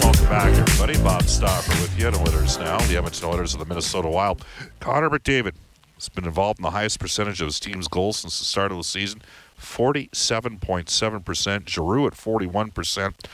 [0.00, 0.98] Welcome back, everybody.
[1.02, 2.78] Bob Stauffer with you at Oilers now.
[2.78, 4.44] The Edmonton Oilers of the Minnesota Wild.
[4.80, 5.54] Connor McDavid
[5.94, 8.78] has been involved in the highest percentage of his team's goals since the start of
[8.78, 9.22] the season,
[9.56, 11.68] forty-seven point seven percent.
[11.68, 13.28] Giroux at forty-one percent.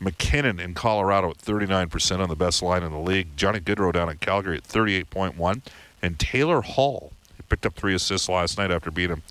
[0.00, 3.36] MacKinnon in Colorado at 39% on the best line in the league.
[3.36, 5.62] Johnny Gaudreau down in Calgary at 38.1.
[6.02, 9.22] And Taylor Hall, he picked up three assists last night after being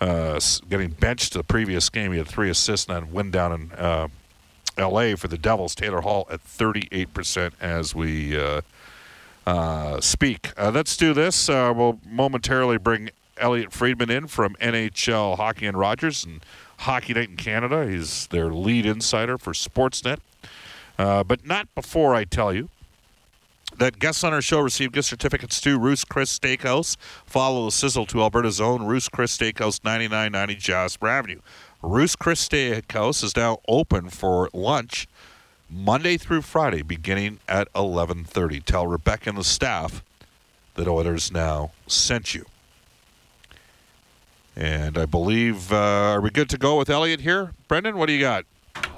[0.00, 2.12] uh, getting benched the previous game.
[2.12, 4.08] He had three assists and then win down in uh,
[4.76, 5.16] L.A.
[5.16, 5.74] for the Devils.
[5.74, 8.62] Taylor Hall at 38% as we uh,
[9.46, 10.52] uh, speak.
[10.56, 11.48] Uh, let's do this.
[11.48, 16.44] Uh, we'll momentarily bring Elliot Friedman in from NHL Hockey and Rogers and
[16.78, 17.88] Hockey Night in Canada.
[17.88, 20.18] He's their lead insider for Sportsnet.
[20.98, 22.68] Uh, but not before I tell you
[23.78, 26.96] that guests on our show receive gift certificates to Ruth's Chris Steakhouse.
[27.24, 31.40] Follow the sizzle to Alberta's own Ruth's Chris Steakhouse, 9990 Jasper Avenue.
[31.82, 35.08] Ruth's Chris Steakhouse is now open for lunch
[35.68, 38.60] Monday through Friday, beginning at 11:30.
[38.60, 40.02] Tell Rebecca and the staff
[40.74, 42.46] that Oilers now sent you.
[44.54, 47.52] And I believe, uh, are we good to go with Elliot here?
[47.68, 48.44] Brendan, what do you got?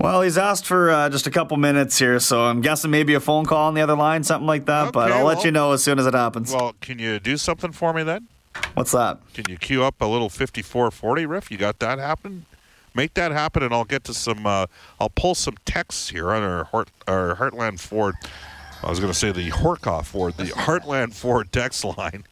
[0.01, 3.21] Well, he's asked for uh, just a couple minutes here, so I'm guessing maybe a
[3.21, 4.93] phone call on the other line, something like that.
[4.93, 6.53] but I'll let you know as soon as it happens.
[6.53, 8.29] Well, can you do something for me then?
[8.75, 9.21] What's that?
[9.33, 11.51] Can you cue up a little 5440 riff?
[11.51, 12.47] You got that happen?
[12.95, 14.47] Make that happen, and I'll get to some.
[14.47, 14.67] Uh,
[15.01, 18.15] I'll pull some texts here on our, Hort, our Heartland Ford.
[18.83, 22.25] I was going to say the Horkoff Ford, the Heartland Ford text line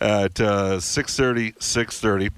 [0.00, 2.34] at uh, 630, 630.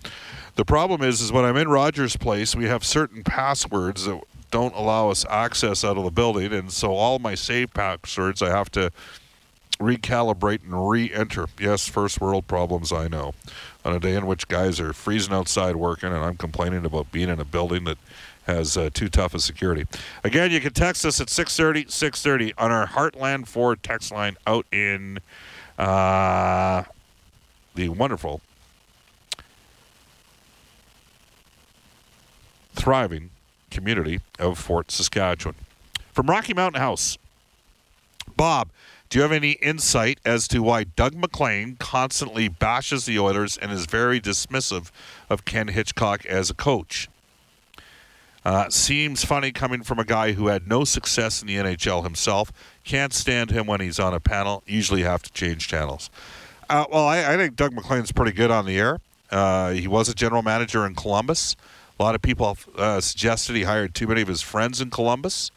[0.54, 4.20] The problem is, is when I'm in Rogers Place, we have certain passwords that
[4.50, 8.48] don't allow us access out of the building, and so all my save passwords I
[8.48, 8.90] have to
[9.78, 11.46] recalibrate and re-enter.
[11.58, 13.34] Yes, first world problems, I know.
[13.84, 17.28] On a day in which guys are freezing outside working, and I'm complaining about being
[17.28, 17.98] in a building that
[18.46, 19.86] has uh, too tough a security.
[20.24, 24.66] Again, you can text us at 630, 630 on our Heartland Ford text line out
[24.72, 25.18] in
[25.78, 26.84] uh,
[27.74, 28.40] the wonderful,
[32.74, 33.30] thriving
[33.70, 35.54] community of Fort Saskatchewan.
[36.12, 37.18] From Rocky Mountain House,
[38.36, 38.70] Bob,
[39.08, 43.72] do you have any insight as to why Doug MacLean constantly bashes the Oilers and
[43.72, 44.90] is very dismissive
[45.30, 47.08] of Ken Hitchcock as a coach?
[48.44, 52.52] Uh, seems funny coming from a guy who had no success in the NHL himself.
[52.84, 54.62] Can't stand him when he's on a panel.
[54.66, 56.10] Usually have to change channels.
[56.68, 59.00] Uh, well, I, I think Doug MacLean's pretty good on the air.
[59.30, 61.56] Uh, he was a general manager in Columbus.
[61.98, 65.50] A lot of people uh, suggested he hired too many of his friends in Columbus.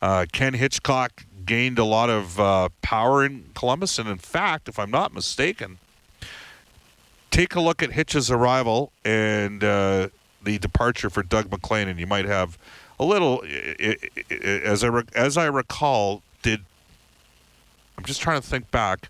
[0.00, 4.78] Uh, Ken Hitchcock gained a lot of uh, power in Columbus, and in fact, if
[4.78, 5.78] I'm not mistaken,
[7.30, 10.08] take a look at Hitch's arrival and uh,
[10.42, 12.58] the departure for Doug MacLean, and you might have
[12.98, 13.44] a little.
[14.30, 16.64] As I as I recall, did
[17.98, 19.08] I'm just trying to think back.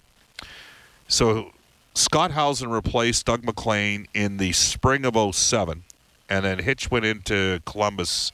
[1.08, 1.52] So
[1.94, 5.84] Scott Howson replaced Doug MacLean in the spring of 07,
[6.28, 8.32] and then Hitch went into Columbus.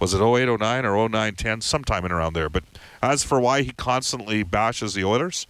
[0.00, 1.60] Was it 08, 09, or 09, 10?
[1.60, 2.48] Sometime in around there.
[2.48, 2.64] But
[3.02, 5.46] as for why he constantly bashes the Oilers,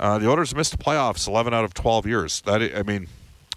[0.00, 2.40] uh, the Oilers missed the playoffs 11 out of 12 years.
[2.42, 3.08] That I I mean,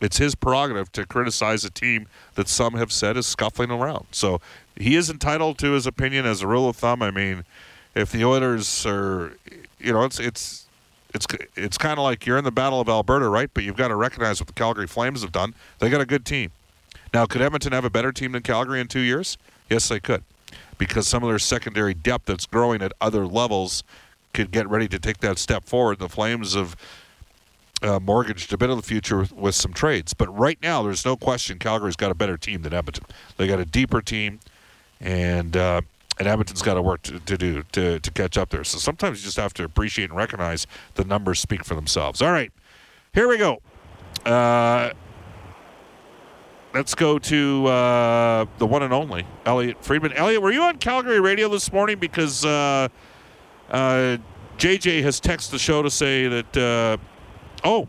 [0.02, 4.06] it's his prerogative to criticize a team that some have said is scuffling around.
[4.12, 4.42] So
[4.76, 7.02] he is entitled to his opinion as a rule of thumb.
[7.02, 7.46] I mean,
[7.96, 9.34] if the Oilers are,
[9.80, 10.68] you know, it's it's
[11.14, 13.50] it's it's kind of like you're in the Battle of Alberta, right?
[13.52, 15.56] But you've got to recognize what the Calgary Flames have done.
[15.80, 16.52] They got a good team.
[17.14, 19.38] Now, could Edmonton have a better team than Calgary in two years?
[19.70, 20.24] Yes, they could,
[20.78, 23.84] because some of their secondary depth that's growing at other levels
[24.34, 26.00] could get ready to take that step forward.
[26.00, 26.76] The Flames have
[27.82, 31.06] uh, mortgaged a bit of the future with, with some trades, but right now there's
[31.06, 33.06] no question Calgary's got a better team than Edmonton.
[33.38, 34.40] They got a deeper team,
[35.02, 35.82] and uh,
[36.20, 38.64] and Edmonton's got to work to, to do to, to catch up there.
[38.64, 40.66] So sometimes you just have to appreciate and recognize
[40.96, 42.22] the numbers speak for themselves.
[42.22, 42.52] All right,
[43.14, 43.60] here we go.
[44.26, 44.92] Uh,
[46.74, 50.14] let's go to uh, the one and only Elliot Friedman.
[50.14, 52.00] Elliot, were you on Calgary radio this morning?
[52.00, 52.88] Because uh,
[53.70, 54.18] uh,
[54.58, 56.98] JJ has texted the show to say that uh,
[57.64, 57.88] Oh,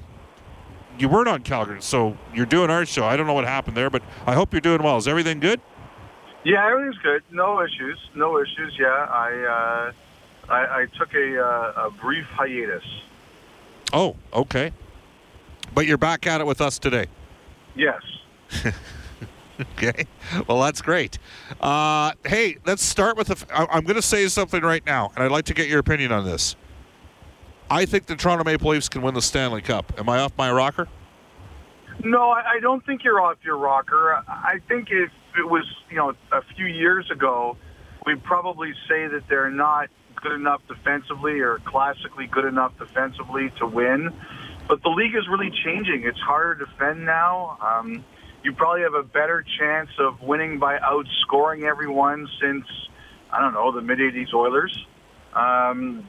[0.98, 3.04] you weren't on Calgary, so you're doing our show.
[3.04, 4.96] I don't know what happened there, but I hope you're doing well.
[4.96, 5.60] Is everything good?
[6.44, 7.22] Yeah, everything's good.
[7.30, 7.98] No issues.
[8.14, 8.76] No issues.
[8.78, 9.92] Yeah, I
[10.48, 12.84] uh, I, I took a, uh, a brief hiatus.
[13.92, 14.72] Oh, okay.
[15.74, 17.06] But you're back at it with us today.
[17.74, 18.02] Yes.
[19.60, 20.06] Okay.
[20.46, 21.18] Well, that's great.
[21.60, 23.46] Uh, hey, let's start with the.
[23.52, 26.24] I'm going to say something right now, and I'd like to get your opinion on
[26.24, 26.54] this.
[27.70, 29.92] I think the Toronto Maple Leafs can win the Stanley Cup.
[29.98, 30.88] Am I off my rocker?
[32.02, 34.22] No, I, I don't think you're off your rocker.
[34.28, 37.56] I think if it was, you know, a few years ago,
[38.06, 43.66] we'd probably say that they're not good enough defensively or classically good enough defensively to
[43.66, 44.12] win.
[44.68, 46.04] But the league is really changing.
[46.04, 47.58] It's harder to defend now.
[47.60, 48.04] Um,
[48.42, 52.66] you probably have a better chance of winning by outscoring everyone since,
[53.30, 54.86] I don't know, the mid-'80s Oilers.
[55.34, 56.08] Um,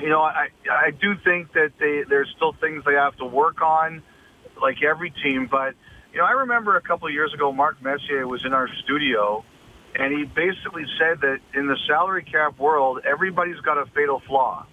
[0.00, 3.62] you know, I, I do think that they, there's still things they have to work
[3.62, 4.02] on
[4.60, 5.48] like every team.
[5.50, 5.74] But
[6.12, 9.44] you know, I remember a couple of years ago, Mark Messier was in our studio,
[9.94, 14.66] and he basically said that in the salary cap world, everybody's got a fatal flaw,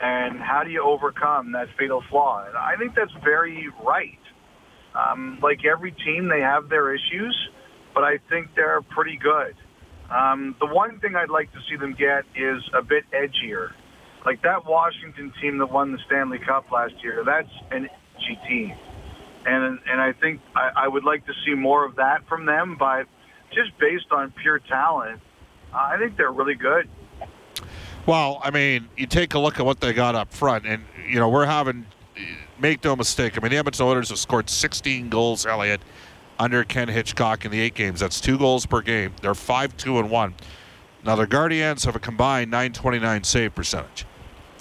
[0.00, 2.44] and how do you overcome that fatal flaw?
[2.46, 4.18] And I think that's very right.
[4.96, 7.36] Um, like every team, they have their issues,
[7.94, 9.54] but I think they're pretty good.
[10.10, 13.70] Um, the one thing I'd like to see them get is a bit edgier.
[14.24, 18.76] Like that Washington team that won the Stanley Cup last year, that's an edgy team
[19.46, 22.76] and and I think I, I would like to see more of that from them.
[22.78, 23.06] But
[23.54, 25.20] just based on pure talent,
[25.72, 26.88] I think they're really good.
[28.04, 31.18] Well, I mean, you take a look at what they got up front, and you
[31.18, 31.86] know we're having.
[32.58, 33.36] Make no mistake.
[33.36, 35.80] I mean, the Edmonton Oilers have scored 16 goals, Elliot,
[36.38, 38.00] under Ken Hitchcock in the eight games.
[38.00, 39.12] That's two goals per game.
[39.20, 40.34] They're five, two, and one.
[41.04, 44.06] Now the Guardians have a combined 929 save percentage.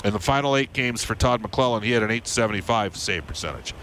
[0.04, 3.74] In the final eight games for Todd McLellan, he had an 875 save percentage.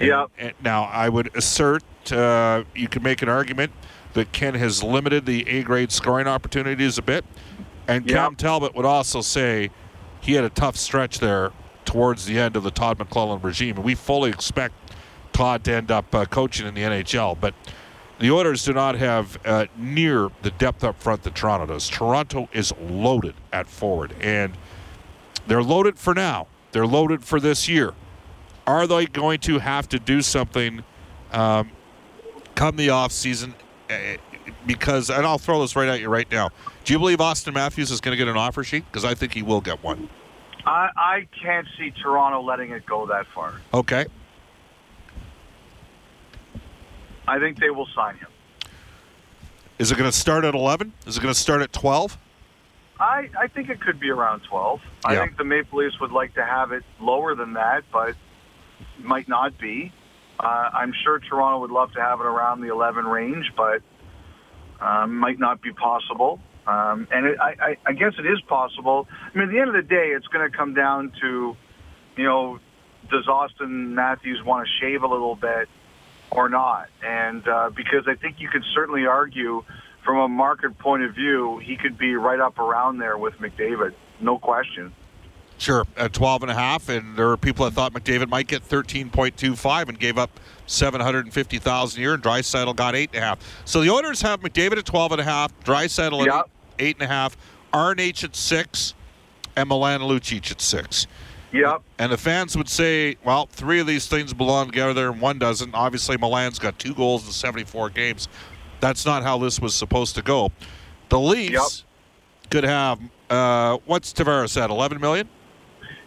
[0.00, 0.30] Yep.
[0.38, 1.82] and now I would assert
[2.12, 3.72] uh, you could make an argument
[4.14, 7.24] that Ken has limited the A grade scoring opportunities a bit,
[7.88, 9.70] and Cam Talbot would also say
[10.20, 11.52] he had a tough stretch there
[11.88, 14.74] towards the end of the Todd McLellan regime, and we fully expect
[15.32, 17.40] Todd to end up uh, coaching in the NHL.
[17.40, 17.54] But
[18.18, 21.88] the Oilers do not have uh, near the depth up front that Toronto does.
[21.88, 24.52] Toronto is loaded at forward, and
[25.46, 26.46] they're loaded for now.
[26.72, 27.94] They're loaded for this year.
[28.66, 30.84] Are they going to have to do something
[31.32, 31.70] um,
[32.54, 33.54] come the off season?
[33.88, 34.18] Uh,
[34.66, 36.50] Because, and I'll throw this right at you right now.
[36.84, 38.84] Do you believe Auston Matthews is going to get an offer sheet?
[38.84, 40.10] Because I think he will get one.
[40.68, 43.54] I, I can't see Toronto letting it go that far.
[43.72, 44.04] Okay.
[47.26, 48.28] I think they will sign him.
[49.78, 50.92] Is it going to start at 11?
[51.06, 52.18] Is it going to start at 12?
[53.00, 54.80] I, I think it could be around 12.
[55.06, 58.14] I think the Maple Leafs would like to have it lower than that, but
[58.98, 59.90] might not be.
[60.38, 63.80] Uh, I'm sure Toronto would love to have it around the 11 range, but
[64.80, 66.40] um, might not be possible.
[66.68, 69.08] Um, and it, I, I, I guess it is possible.
[69.10, 71.56] I mean, at the end of the day, it's going to come down to,
[72.16, 72.60] you know,
[73.10, 75.66] does Auston Matthews want to shave a little bit
[76.30, 76.88] or not?
[77.02, 79.64] And uh, because I think you could certainly argue
[80.04, 83.94] from a market point of view, he could be right up around there with McDavid,
[84.20, 84.92] no question.
[85.56, 88.62] Sure, at 12 and a half, and there were people that thought McDavid might get
[88.68, 93.62] 13.25 and gave up 750,000 a year, and Draisaitl got eight and a half.
[93.64, 96.50] So the Oilers have McDavid at 12 and a half, Draisaitl at Yep.
[96.78, 97.36] Eight, and a half,
[97.72, 98.94] RNH at six,
[99.56, 101.06] and Milan Lucic at six.
[101.52, 101.82] Yep.
[101.98, 105.74] And the fans would say, well, three of these things belong together and one doesn't.
[105.74, 108.28] Obviously, Milan's got two goals in 74 games.
[108.80, 110.52] That's not how this was supposed to go.
[111.08, 111.84] The Leafs
[112.50, 115.28] could have, uh, what's Tavares at, 11 million?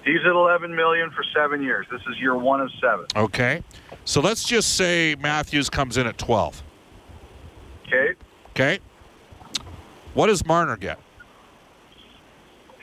[0.05, 1.85] He's at 11 million for seven years.
[1.91, 3.05] This is year one of seven.
[3.15, 3.63] Okay.
[4.05, 6.63] So let's just say Matthews comes in at 12.
[7.87, 8.13] Okay.
[8.51, 8.79] Okay.
[10.13, 10.99] What does Marner get?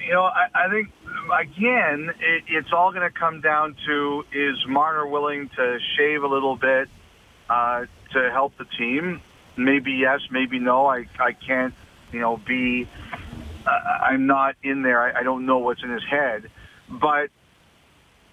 [0.06, 0.88] You know, I, I think
[1.38, 6.26] again, it, it's all going to come down to is Marner willing to shave a
[6.26, 6.88] little bit
[7.50, 9.20] uh, to help the team?
[9.56, 10.86] Maybe yes, maybe no.
[10.86, 11.74] I I can't,
[12.12, 12.88] you know, be.
[13.66, 15.02] Uh, I'm not in there.
[15.02, 16.50] I, I don't know what's in his head,
[16.88, 17.28] but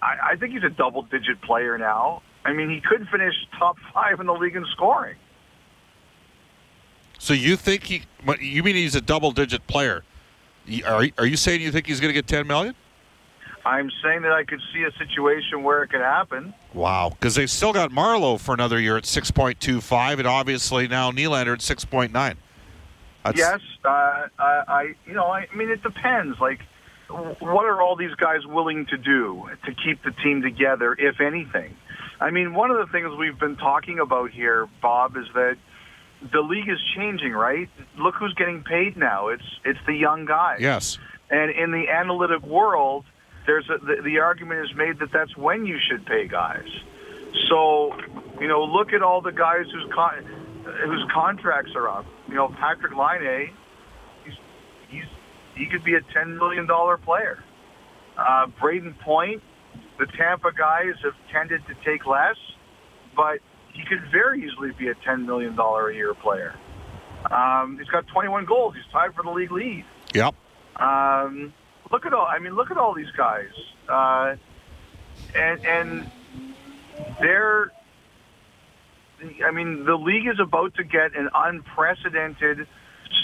[0.00, 2.22] I, I think he's a double-digit player now.
[2.44, 5.16] I mean, he could finish top five in the league in scoring.
[7.26, 8.02] So you think he?
[8.40, 10.04] You mean he's a double-digit player?
[10.86, 12.76] Are you- are you saying you think he's going to get 10 million?
[13.64, 16.54] I'm saying that I could see a situation where it could happen.
[16.72, 21.54] Wow, because they've still got Marleau for another year at 6.25, and obviously now Nylander
[21.54, 22.36] at 6.9.
[23.24, 26.38] That's, Yes, uh, I, I, you know, I, I mean, it depends.
[26.38, 26.60] Like,
[27.08, 31.74] what are all these guys willing to do to keep the team together, if anything?
[32.20, 35.56] I mean, one of the things we've been talking about here, Bob, is that
[36.32, 37.68] the league is changing, right?
[37.98, 39.28] Look who's getting paid now.
[39.28, 40.58] It's it's the young guys.
[40.60, 40.98] Yes.
[41.30, 43.04] And in the analytic world,
[43.46, 46.68] there's a, the, the argument is made that that's when you should pay guys.
[47.48, 47.96] So,
[48.40, 50.24] you know, look at all the guys whose con-
[50.84, 52.06] whose contracts are up.
[52.28, 53.50] You know, Patrik Laine,
[54.24, 54.34] he's
[54.88, 55.04] he's
[55.54, 57.42] he could be a ten million dollar player.
[58.16, 59.42] Uh, Brayden Point,
[59.98, 62.36] the Tampa guys have tended to take less,
[63.14, 63.40] but
[63.76, 66.54] he could very easily be a ten million dollar a year player.
[67.30, 68.74] Um, he's got 21 goals.
[68.74, 69.84] He's tied for the league lead.
[70.14, 70.34] Yep.
[70.76, 71.52] Um,
[71.90, 72.26] look at all.
[72.26, 73.50] I mean, look at all these guys,
[73.88, 74.36] uh,
[75.34, 76.10] and and
[77.20, 77.72] they're.
[79.44, 82.66] I mean, the league is about to get an unprecedented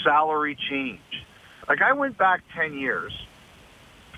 [0.03, 0.99] salary change.
[1.69, 3.13] Like I went back ten years.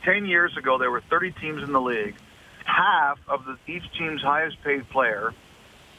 [0.03, 2.15] Ten years ago, there were 30 teams in the league.
[2.63, 5.33] Half of the, each team's highest paid player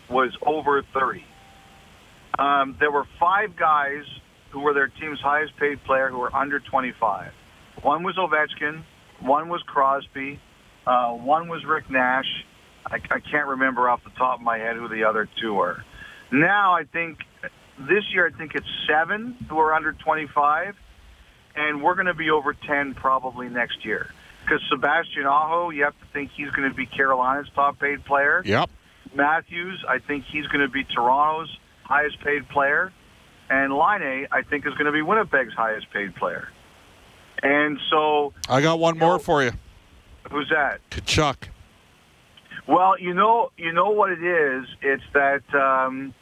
[0.08, 1.24] was over 30.
[2.38, 4.04] Um, there were five guys
[4.50, 7.32] who were their team's highest paid player who were under 25.
[7.82, 8.82] One was Ovechkin,
[9.20, 10.40] one was Crosby,
[10.86, 12.44] uh, one was Rick Nash.
[12.84, 15.84] I, I can't remember off the top of my head who the other two were.
[16.30, 17.18] Now I think
[17.78, 20.76] this year I think it's seven who are under 25,
[21.54, 24.10] and we're going to be over 10 probably next year.
[24.42, 28.42] Because Sebastian Aho, you have to think he's going to be Carolina's top paid player.
[28.44, 28.70] Yep.
[29.16, 32.92] Matthews, I think he's going to be Toronto's highest paid player.
[33.48, 36.48] And Laine, I think, is going to be Winnipeg's highest paid player.
[37.42, 39.52] And so, I got one more for you.
[40.30, 40.80] who's that?
[40.90, 41.48] Tkachuk.
[42.66, 44.66] Well, you know, you know what it is.
[44.82, 46.12] It's that um,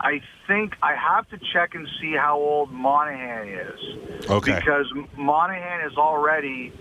[0.00, 4.30] I think I have to check and see how old Monahan is.
[4.30, 4.54] Okay.
[4.54, 6.72] Because Monahan is already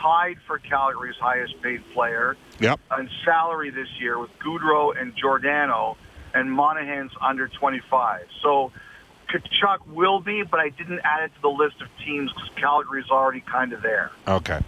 [0.00, 2.80] tied for Calgary's highest paid player Yep.
[2.90, 5.96] on salary this year with Gaudreau and Giordano,
[6.34, 8.26] and Monahan's under 25.
[8.42, 8.72] So
[9.28, 13.10] Tkachuk will be, but I didn't add it to the list of teams because Calgary's
[13.10, 14.10] already kind of there.
[14.28, 14.60] Okay.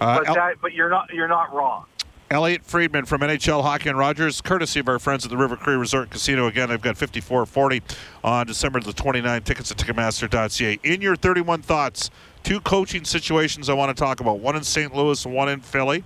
[0.00, 1.84] Uh, But El- that, but you're not you're not wrong.
[2.30, 5.76] Elliot Friedman from NHL Hockey and Rogers, courtesy of our friends at the River Cree
[5.76, 6.46] Resort Casino.
[6.46, 7.82] Again, I've got 5440
[8.22, 9.44] on December the 29th.
[9.44, 10.78] Tickets at Ticketmaster.ca.
[10.84, 12.10] In your 31 thoughts,
[12.42, 14.40] two coaching situations I want to talk about.
[14.40, 14.94] One in St.
[14.94, 16.04] Louis, one in Philly.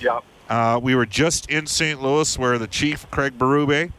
[0.00, 0.22] Yep.
[0.48, 2.00] Uh, we were just in St.
[2.02, 3.92] Louis where the chief, Craig Berube,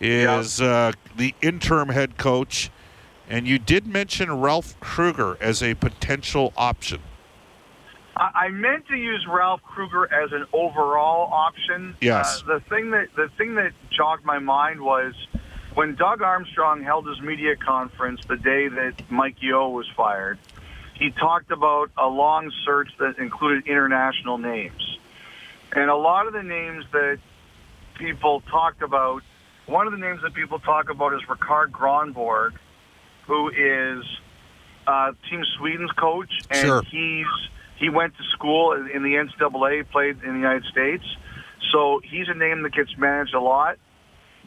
[0.00, 2.70] is uh, the interim head coach.
[3.28, 7.00] And you did mention Ralph Krueger as a potential option.
[8.16, 11.96] I, I meant to use Ralph Krueger as an overall option.
[12.00, 12.42] Yes.
[12.42, 15.14] Uh, the thing that the thing that jogged my mind was
[15.74, 20.38] when Doug Armstrong held his media conference the day that Mike Yeo was fired.
[20.94, 24.91] He talked about a long search that included international names,
[25.72, 27.18] and a lot of the names that
[27.98, 29.22] people talked about.
[29.66, 32.52] One of the names that people talk about is Rikard Grönborg,
[33.26, 34.04] who is
[34.86, 36.82] uh, Team Sweden's coach, and Sure.
[36.82, 37.26] he's
[37.76, 41.04] he went to school in the NCAA, played in the United States,
[41.72, 43.78] so he's a name that gets managed a lot.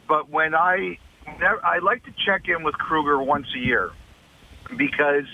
[0.08, 3.90] But when I I like to check in with Krueger once a year
[4.76, 5.24] because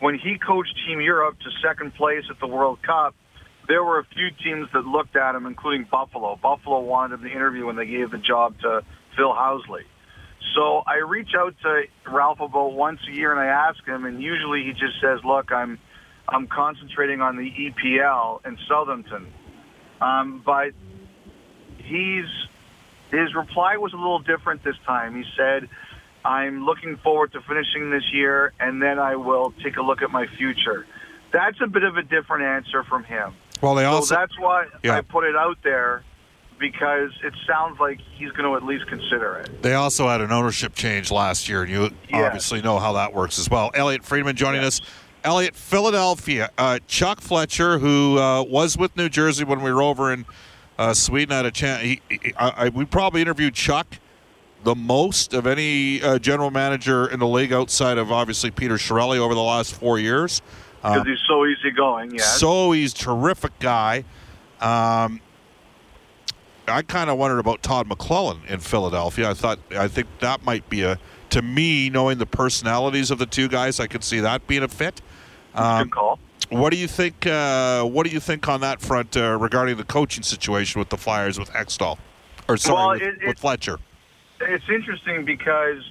[0.00, 3.14] when he coached Team Europe to second place at the World Cup,
[3.68, 6.36] there were a few teams that looked at him, including Buffalo.
[6.42, 8.82] Buffalo wanted him to interview when they gave the job to
[9.14, 9.82] Phil Housley.
[10.54, 14.22] So I reach out to Ralph about once a year and I ask him, and
[14.22, 15.78] usually he just says, "Look, I'm
[16.28, 19.32] I'm concentrating on the EPL in Southampton,"
[20.00, 20.72] um, but
[21.78, 22.26] he's
[23.10, 25.14] his reply was a little different this time.
[25.14, 25.68] He said,
[26.24, 30.10] "I'm looking forward to finishing this year, and then I will take a look at
[30.10, 30.86] my future."
[31.30, 33.34] That's a bit of a different answer from him.
[33.60, 34.96] Well, they So also that's why Yeah.
[34.96, 36.02] I put it out there
[36.58, 39.62] because it sounds like he's going to at least consider it.
[39.62, 42.26] They also had an ownership change last year, and you Yeah.
[42.26, 43.70] obviously know how that works as well.
[43.74, 44.80] Elliot Friedman joining us.
[45.24, 46.50] Elliot, Philadelphia.
[46.58, 50.24] Uh, Chuck Fletcher, who uh, was with New Jersey when we were over in
[50.78, 51.82] uh, Sweden, had a chance.
[51.82, 53.98] He, he- I, I, we probably interviewed Chuck
[54.64, 59.18] the most of any uh, general manager in the league outside of obviously Peter Chiarelli
[59.18, 60.42] over the last four years.
[60.82, 62.22] Because he's so easygoing, yeah.
[62.22, 64.04] So he's terrific guy.
[64.60, 65.20] Um,
[66.66, 69.30] I kind of wondered about Todd McLellan in Philadelphia.
[69.30, 70.98] I thought I think that might be a
[71.30, 74.68] to me knowing the personalities of the two guys, I could see that being a
[74.68, 75.00] fit.
[75.54, 76.18] Um, Good call.
[76.50, 77.26] what do you think?
[77.26, 80.96] Uh, what do you think on that front uh, regarding the coaching situation with the
[80.96, 81.98] Flyers with Hextall,
[82.48, 83.78] or sorry, Well, with, it- it- with Fletcher?
[84.40, 85.82] It's interesting because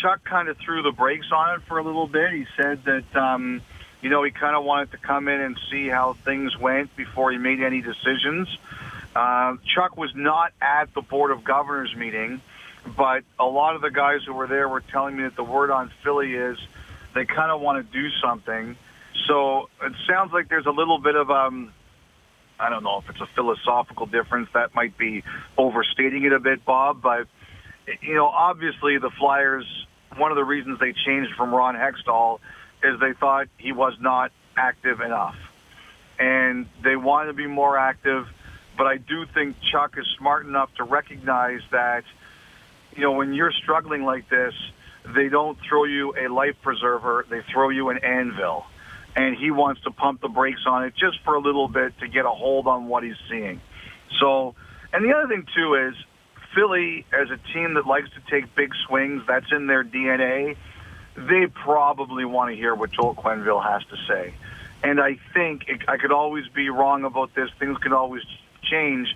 [0.00, 2.30] Chuck kind of threw the brakes on it for a little bit.
[2.32, 3.60] He said that um,
[4.02, 7.32] you know, he kind of wanted to come in and see how things went before
[7.32, 8.48] he made any decisions.
[9.14, 12.40] Uh, Chuck was not at the Board of Governors meeting,
[12.96, 15.70] but a lot of the guys who were there were telling me that the word
[15.70, 16.58] on Philly is
[17.14, 18.76] they kind of want to do something.
[19.26, 21.72] So it sounds like there's a little bit of um,
[22.60, 24.48] I don't know if it's a philosophical difference.
[24.54, 25.24] That might be
[25.56, 27.02] overstating it a bit, Bob.
[27.02, 27.26] But
[28.02, 29.66] you know, obviously the Flyers.
[30.16, 32.38] One of the reasons they changed from Ron Hextall
[32.86, 35.36] is they thought he was not active enough,
[36.18, 38.26] and they wanted to be more active.
[38.76, 42.04] But I do think Chuck is smart enough to recognize that,
[42.94, 44.54] you know, when you're struggling like this,
[45.14, 48.66] they don't throw you a life preserver; they throw you an anvil
[49.16, 52.06] and he wants to pump the brakes on it just for a little bit to
[52.06, 53.60] get a hold on what he's seeing.
[54.20, 54.54] So,
[54.92, 55.94] and the other thing too is
[56.54, 60.56] Philly as a team that likes to take big swings, that's in their DNA.
[61.16, 64.34] They probably want to hear what Joel Quenneville has to say.
[64.82, 67.50] And I think it, I could always be wrong about this.
[67.58, 68.22] Things can always
[68.62, 69.08] change.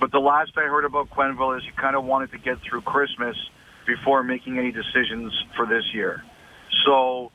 [0.00, 2.82] But the last I heard about Quenneville is he kind of wanted to get through
[2.82, 3.36] Christmas
[3.86, 6.24] before making any decisions for this year.
[6.84, 7.30] So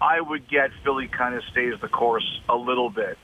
[0.00, 3.18] I would get Philly kind of stays the course a little bit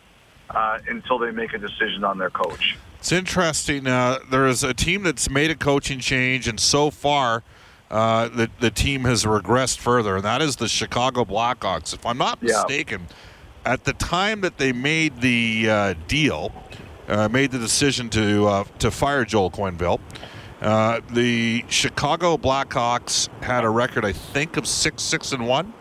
[0.50, 2.76] uh, until they make a decision on their coach.
[2.98, 3.86] It's interesting.
[3.86, 7.42] Uh, there is a team that's made a coaching change, and so far,
[7.94, 11.94] uh, the the team has regressed further, and that is the Chicago Blackhawks.
[11.94, 12.54] If I'm not Yeah.
[12.54, 13.06] mistaken,
[13.64, 16.52] at the time that they made the uh, deal,
[17.08, 20.00] uh, made the decision to uh, to fire Joel Quenneville.
[20.60, 25.72] Uh, the Chicago Blackhawks had a record, I think, of six, six, and one.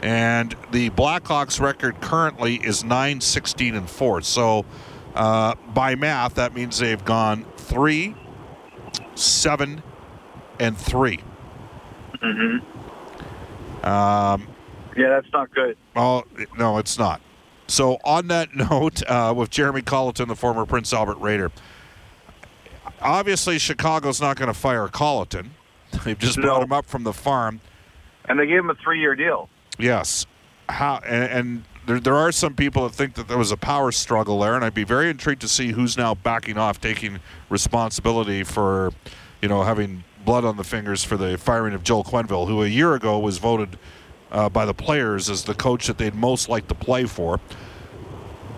[0.00, 4.20] And the Blackhawks record currently is nine sixteen and 4.
[4.22, 4.64] So,
[5.14, 8.14] uh, by math, that means they've gone 3
[9.14, 9.82] 7
[10.58, 11.20] and 3.
[13.82, 14.46] Um,
[14.96, 15.76] Yeah, that's not good.
[15.94, 16.26] well,
[16.58, 17.20] no, it's not.
[17.68, 21.50] So, on that note, uh, with Jeremy Colliton, the former Prince Albert Raider,
[23.00, 25.50] obviously Chicago's not going to fire Colliton.
[26.04, 27.60] They've just brought him up from the farm.
[28.28, 29.48] And they gave him a three-year deal.
[29.78, 30.26] Yes.
[30.68, 33.92] How and, and there, there are some people that think that there was a power
[33.92, 38.42] struggle there, and I'd be very intrigued to see who's now backing off, taking responsibility
[38.42, 38.90] for,
[39.40, 42.66] you know, having blood on the fingers for the firing of Joel Quenneville, who a
[42.66, 43.78] year ago was voted
[44.30, 47.40] uh, by the players as the coach that they'd most like to play for.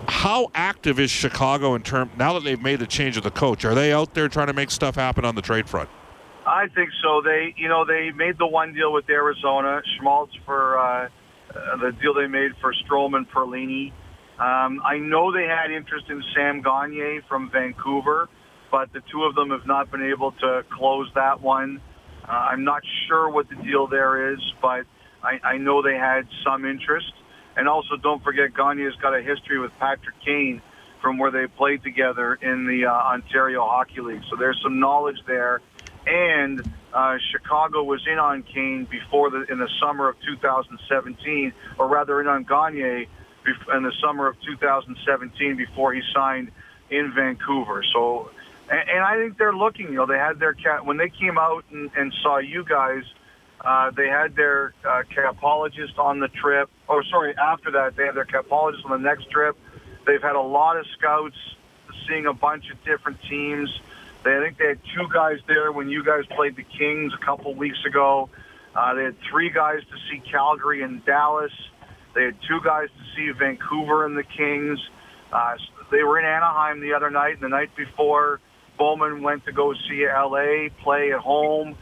[0.09, 3.65] How active is Chicago in term now that they've made the change of the coach?
[3.65, 5.91] Are they out there trying to make stuff happen on the trade front?
[6.47, 7.21] I think so.
[7.21, 11.09] They, you know, they made the one deal with Arizona, Schmaltz for uh,
[11.53, 13.93] the deal they made for Stroman, Perlini.
[14.39, 18.31] Um, I know they had interest in Sam Gagner from Vancouver,
[18.71, 21.81] but the two of them have not been able to close that one.
[22.25, 24.85] Uh, I'm not sure what the deal there is, but
[25.23, 27.13] I, I know they had some interest.
[27.57, 30.63] And also, don't forget, Gagner's got a history with Patrick Kane
[31.03, 34.23] from where they played together in the uh, Ontario Hockey League.
[34.31, 35.61] So there's some knowledge there.
[36.07, 41.89] And uh, Chicago was in on Kane before the in the summer of 2017, or
[41.89, 43.05] rather in on Gagner
[43.75, 46.51] in the summer of 2017 before he signed
[46.91, 47.85] in Vancouver.
[47.93, 48.31] So,
[48.71, 49.87] and, and I think they're looking.
[49.87, 53.03] You know, they had their cat when they came out and, and saw you guys.
[53.61, 56.71] Uh, they had their uh, capologist on the trip.
[56.89, 57.35] Oh, sorry.
[57.37, 59.57] After that, they had their capologist on the next trip.
[60.07, 61.37] They've had a lot of scouts
[62.07, 63.69] seeing a bunch of different teams.
[64.25, 67.25] They, I think they had two guys there when you guys played the Kings a
[67.25, 68.31] couple weeks ago.
[68.75, 71.53] Uh, they had three guys to see Calgary and Dallas.
[72.15, 74.79] They had two guys to see Vancouver and the Kings.
[75.33, 75.57] Uh,
[75.91, 78.41] they were in Anaheim the other night, and the night before,
[78.79, 81.77] Bowman went to go see LA play at home.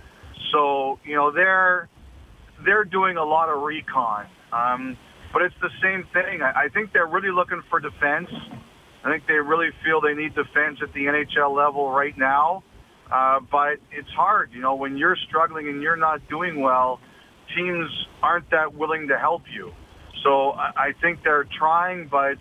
[0.52, 1.88] So you know they're
[2.64, 4.96] they're doing a lot of recon, um,
[5.32, 6.42] but it's the same thing.
[6.42, 8.30] I, I think they're really looking for defense.
[9.04, 12.64] I think they really feel they need defense at the NHL level right now.
[13.12, 16.98] Uh, but it's hard, you know, when you're struggling and you're not doing well,
[17.56, 17.88] teams
[18.22, 19.70] aren't that willing to help you.
[20.24, 22.34] So I, I think they're trying, but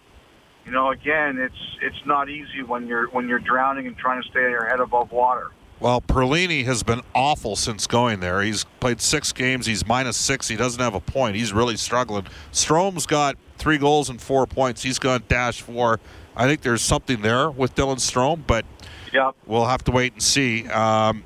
[0.66, 4.28] you know, again, it's it's not easy when you're when you're drowning and trying to
[4.30, 5.52] stay your head above water.
[5.80, 8.42] Well, Perlini has been awful since going there.
[8.42, 9.66] He's played six games.
[9.66, 10.48] He's minus six.
[10.48, 11.36] He doesn't have a point.
[11.36, 12.26] He's really struggling.
[12.54, 14.84] Strome's got three goals and four points.
[14.84, 16.00] He's got dash four.
[16.36, 18.66] I think there's something there with Dylan Strome, but
[19.14, 19.36] Yep.
[19.46, 20.68] we'll have to wait and see.
[20.70, 21.24] Um,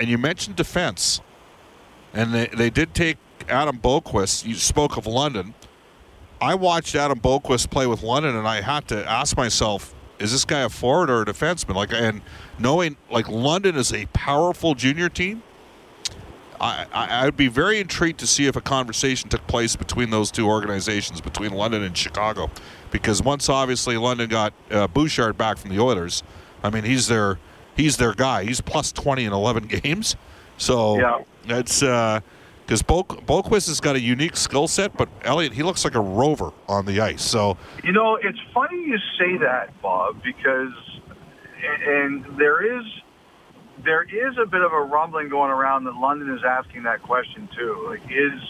[0.00, 1.20] and you mentioned defense,
[2.12, 3.16] and they, they did take
[3.48, 4.44] Adam Boqvist.
[4.44, 5.54] You spoke of London.
[6.44, 10.44] I watched Adam Boqvist play with London, and I had to ask myself, is this
[10.44, 11.74] guy a forward or a defenseman?
[11.74, 12.20] Like, and
[12.58, 15.42] knowing like London is a powerful junior team,
[16.60, 20.10] I, I, I would be very intrigued to see if a conversation took place between
[20.10, 22.50] those two organizations, between London and Chicago,
[22.90, 26.22] because once obviously London got uh, Bouchard back from the Oilers,
[26.62, 27.38] I mean he's their
[27.76, 28.44] he's their guy.
[28.44, 30.14] He's plus twenty in eleven games,
[30.58, 31.22] so Yeah.
[31.46, 31.82] that's
[32.64, 36.00] because Bo- Boqvist has got a unique skill set, but Elliot he looks like a
[36.00, 37.22] rover on the ice.
[37.22, 40.72] So You know, it's funny you say that, Bob, because
[41.86, 42.84] and there is
[43.84, 47.48] there is a bit of a rumbling going around that London is asking that question
[47.56, 47.86] too.
[47.88, 48.40] Like, is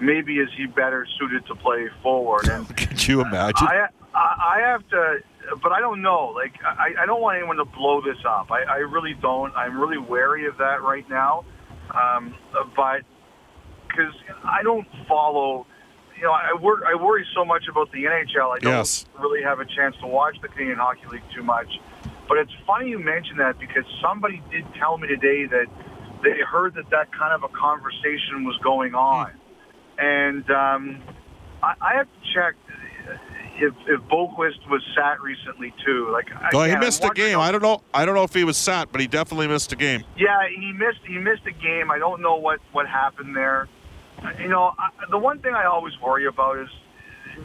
[0.00, 2.48] maybe is he better suited to play forward?
[2.48, 3.66] And could you imagine?
[3.66, 5.18] I I I have to,
[5.62, 6.32] but I don't know.
[6.34, 8.50] Like, I, I don't want anyone to blow this up.
[8.50, 9.54] I, I really don't.
[9.56, 11.44] I'm really wary of that right now.
[11.90, 12.34] Um,
[12.76, 13.02] but
[13.94, 15.66] because I don't follow.
[16.16, 16.82] You know, I work.
[16.86, 18.54] I worry so much about the NHL.
[18.54, 19.04] I don't Yes.
[19.18, 21.68] really have a chance to watch the Canadian Hockey League too much.
[22.28, 25.66] But it's funny you mention that because somebody did tell me today that
[26.22, 29.32] they heard that that kind of a conversation was going on,
[29.98, 31.02] and um,
[31.62, 32.54] I, I have to check
[33.56, 36.08] if if Boqvist was sat recently too.
[36.12, 37.38] Like, well, he again, I'm missed a game.
[37.40, 37.82] I don't know.
[37.92, 40.04] I don't know if he was sat, but he definitely missed a game.
[40.16, 41.90] yeah, he missed he missed a game.
[41.90, 43.68] I don't know what what happened there.
[44.40, 46.68] You know, I, the one thing I always worry about is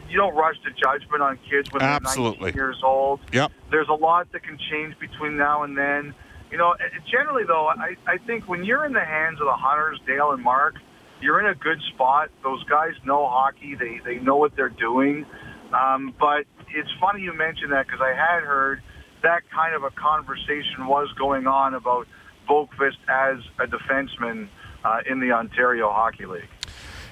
[0.08, 2.52] you don't rush to judgment on kids when they're Absolutely.
[2.52, 3.20] 19 years old.
[3.32, 3.52] Yep.
[3.70, 6.14] There's a lot that can change between now and then.
[6.50, 6.74] You know,
[7.10, 10.42] generally though, I I think when you're in the hands of the Hunters, Dale and
[10.42, 10.76] Mark,
[11.20, 12.30] you're in a good spot.
[12.42, 13.74] Those guys know hockey.
[13.74, 15.26] They they know what they're doing.
[15.72, 18.82] Um, but it's funny you mentioned that because I had heard
[19.22, 22.08] that kind of a conversation was going on about
[22.48, 24.48] Boqvist as a defenseman
[24.84, 26.48] uh, in the Ontario Hockey League.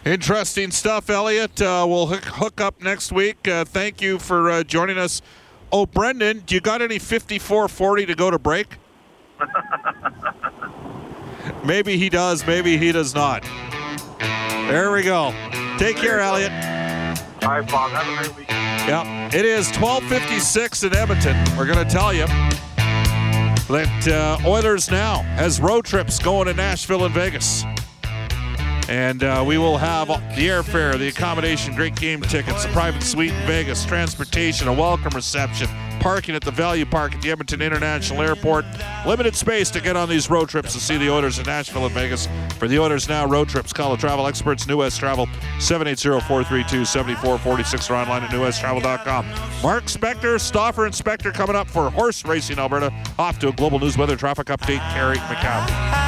[0.09, 1.61] Interesting stuff, Elliot.
[1.61, 3.47] Uh, we'll hook, up next week.
[3.47, 5.21] Uh, thank you for uh, joining us.
[5.71, 8.79] Oh, Brendan, do you got any 54-40 to go to break?
[11.67, 13.43] maybe he does, maybe he does not.
[14.19, 15.35] There we go.
[15.77, 16.53] Take care, Elliot.
[17.43, 17.91] All right, Bob.
[17.91, 18.89] Have a great weekend.
[18.89, 19.35] Yep.
[19.35, 21.37] It is 1256 in Edmonton.
[21.55, 22.25] We're going to tell you
[23.69, 27.63] that uh, Oilers now has road trips going to Nashville and Vegas.
[28.89, 33.33] And uh, we will have the airfare, the accommodation, great game tickets, a private suite
[33.33, 35.69] in Vegas, transportation, a welcome reception,
[36.01, 38.65] parking at the Value Park at the Edmonton International Airport.
[39.07, 41.95] Limited space to get on these road trips to see the Oilers in Nashville and
[41.95, 42.27] Vegas.
[42.59, 45.27] For the Oilers Now road trips, call the travel experts, New West Travel,
[45.59, 49.27] 780-432-7446 or online at newwesttravel.com.
[49.63, 52.91] Mark Spector, Stauffer, and Spector coming up for Horse Racing Alberta.
[53.19, 56.08] Off to a global news weather traffic update, Carrie McCown.